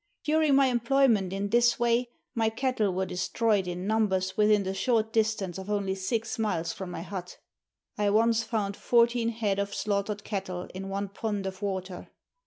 During 0.23 0.55
my 0.55 0.65
employment 0.65 1.31
in 1.31 1.49
this 1.49 1.77
way 1.79 2.09
my 2.33 2.49
cattle 2.49 2.91
were 2.91 3.05
destroyed 3.05 3.67
in 3.67 3.85
numbers 3.85 4.35
within 4.35 4.63
the 4.63 4.73
short 4.73 5.13
distance 5.13 5.59
of 5.59 5.69
only 5.69 5.93
six 5.93 6.39
miles 6.39 6.73
from 6.73 6.89
my 6.89 7.03
hut. 7.03 7.37
I 7.99 8.09
once 8.09 8.41
found 8.43 8.75
fourteen 8.75 9.29
head 9.29 9.59
of 9.59 9.75
slaughtered 9.75 10.23
cattle 10.23 10.67
in 10.73 10.89
one 10.89 11.09
pond 11.09 11.45
of 11.45 11.61
water. 11.61 12.09